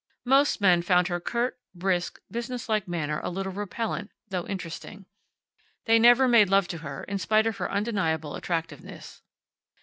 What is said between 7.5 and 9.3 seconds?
her undeniable attractiveness.